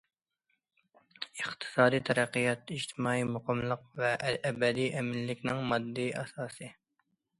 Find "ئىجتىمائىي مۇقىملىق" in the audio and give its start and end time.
2.77-3.83